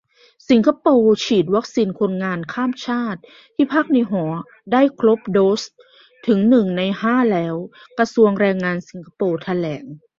[0.49, 3.19] สิงคโปร์ฉีดวัคซีนคนงานข้ามชาติ
[3.55, 4.23] ที่พักในหอ
[4.71, 5.61] ได้ครบโดส
[6.27, 7.55] ถึงหนึ่งในห้าแล้ว-
[7.97, 9.85] กระทรวงแรงงานสิงคโปร์แถลง